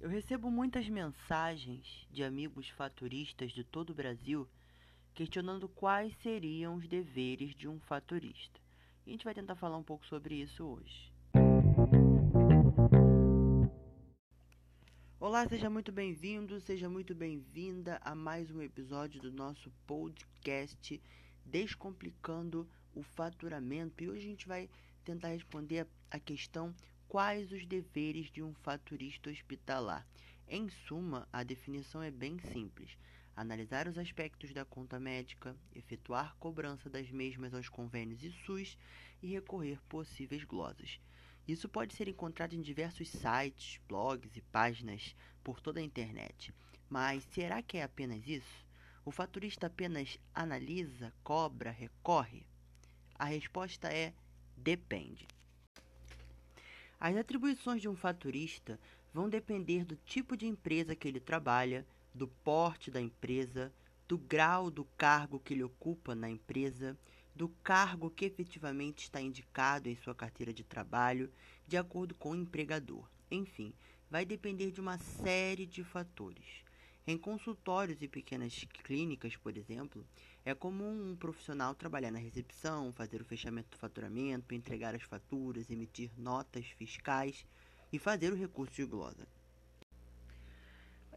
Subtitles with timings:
[0.00, 4.48] Eu recebo muitas mensagens de amigos faturistas de todo o Brasil
[5.12, 8.58] questionando quais seriam os deveres de um faturista.
[9.04, 11.12] E a gente vai tentar falar um pouco sobre isso hoje.
[15.20, 20.98] Olá, seja muito bem-vindo, seja muito bem-vinda a mais um episódio do nosso podcast
[21.44, 24.02] Descomplicando o Faturamento.
[24.02, 24.66] E hoje a gente vai
[25.04, 26.74] tentar responder a questão
[27.10, 30.06] quais os deveres de um faturista hospitalar.
[30.46, 32.96] Em suma, a definição é bem simples:
[33.34, 38.78] analisar os aspectos da conta médica, efetuar cobrança das mesmas aos convênios e SUS
[39.20, 41.00] e recorrer possíveis glosas.
[41.48, 46.54] Isso pode ser encontrado em diversos sites, blogs e páginas por toda a internet.
[46.88, 48.64] Mas será que é apenas isso?
[49.04, 52.46] O faturista apenas analisa, cobra, recorre?
[53.16, 54.14] A resposta é
[54.56, 55.26] depende.
[57.00, 58.78] As atribuições de um faturista
[59.10, 63.72] vão depender do tipo de empresa que ele trabalha, do porte da empresa,
[64.06, 66.98] do grau do cargo que ele ocupa na empresa,
[67.34, 71.32] do cargo que efetivamente está indicado em sua carteira de trabalho,
[71.66, 73.08] de acordo com o empregador.
[73.30, 73.72] Enfim,
[74.10, 76.69] vai depender de uma série de fatores.
[77.10, 80.06] Em consultórios e pequenas clínicas, por exemplo,
[80.44, 85.68] é comum um profissional trabalhar na recepção, fazer o fechamento do faturamento, entregar as faturas,
[85.68, 87.44] emitir notas fiscais
[87.92, 89.26] e fazer o recurso de glosa.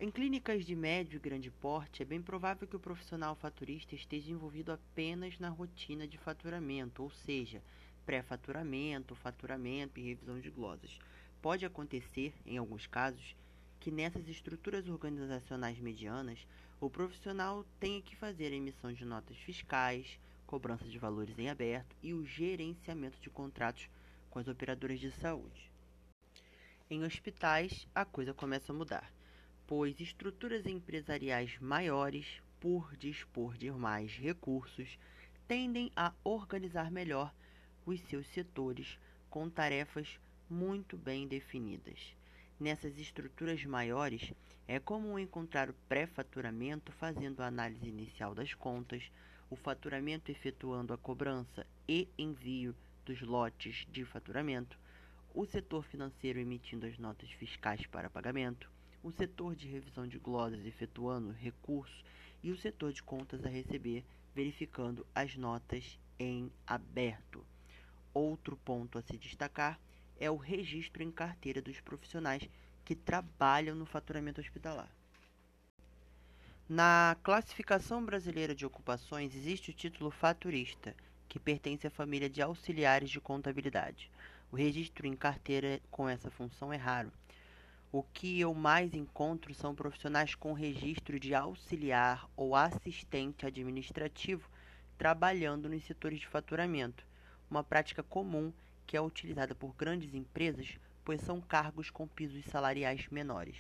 [0.02, 4.32] Em clínicas de médio e grande porte, é bem provável que o profissional faturista esteja
[4.32, 7.62] envolvido apenas na rotina de faturamento, ou seja,
[8.04, 10.98] pré-faturamento, faturamento e revisão de glosas.
[11.40, 13.36] Pode acontecer, em alguns casos,
[13.84, 16.48] que nessas estruturas organizacionais medianas,
[16.80, 20.18] o profissional tenha que fazer a emissão de notas fiscais,
[20.48, 23.90] cobrança de valores em aberto e o gerenciamento de contratos
[24.30, 25.70] com as operadoras de saúde.
[26.90, 29.12] Em hospitais, a coisa começa a mudar,
[29.68, 34.98] pois estruturas empresariais maiores, por dispor de mais recursos,
[35.46, 37.34] tendem a organizar melhor
[37.86, 38.98] os seus setores
[39.30, 40.18] com tarefas
[40.50, 42.16] muito bem definidas.
[42.64, 44.32] Nessas estruturas maiores,
[44.66, 49.04] é comum encontrar o pré-faturamento fazendo a análise inicial das contas,
[49.50, 52.74] o faturamento efetuando a cobrança e envio
[53.06, 54.80] dos lotes de faturamento,
[55.36, 58.72] o setor financeiro emitindo as notas fiscais para pagamento,
[59.04, 62.02] o setor de revisão de glosas efetuando recurso
[62.42, 67.46] e o setor de contas a receber verificando as notas em aberto.
[68.14, 69.78] Outro ponto a se destacar
[70.24, 72.48] é o registro em carteira dos profissionais
[72.86, 74.90] que trabalham no faturamento hospitalar.
[76.68, 80.96] Na classificação brasileira de ocupações existe o título faturista,
[81.28, 84.10] que pertence à família de auxiliares de contabilidade.
[84.50, 87.12] O registro em carteira com essa função é raro.
[87.92, 94.50] O que eu mais encontro são profissionais com registro de auxiliar ou assistente administrativo
[94.98, 97.06] trabalhando nos setores de faturamento,
[97.52, 98.54] uma prática comum
[98.94, 103.58] que é utilizada por grandes empresas, pois são cargos com pisos salariais menores.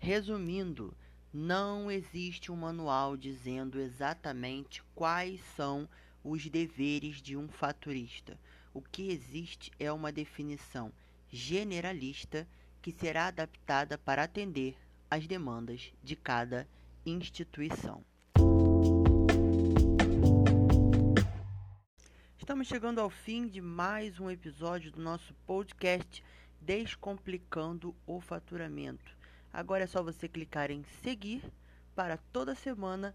[0.00, 0.92] Resumindo,
[1.32, 5.88] não existe um manual dizendo exatamente quais são
[6.24, 8.36] os deveres de um faturista.
[8.72, 10.92] O que existe é uma definição
[11.30, 12.48] generalista
[12.82, 14.76] que será adaptada para atender
[15.08, 16.66] às demandas de cada
[17.06, 18.04] instituição.
[22.64, 26.24] Estamos chegando ao fim de mais um episódio do nosso podcast
[26.62, 29.14] Descomplicando o Faturamento.
[29.52, 31.42] Agora é só você clicar em seguir
[31.94, 33.14] para toda semana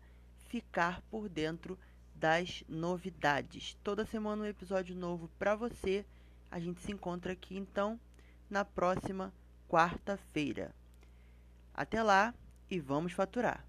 [0.50, 1.80] ficar por dentro
[2.14, 3.76] das novidades.
[3.84, 6.06] Toda semana um episódio novo para você.
[6.52, 8.00] A gente se encontra aqui então
[8.48, 9.34] na próxima
[9.68, 10.76] quarta-feira.
[11.74, 12.36] Até lá
[12.70, 13.69] e vamos faturar!